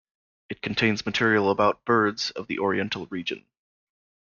[0.49, 3.45] It contains material about birds of the Oriental region.